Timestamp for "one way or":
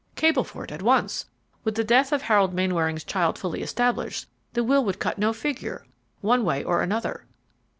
6.21-6.81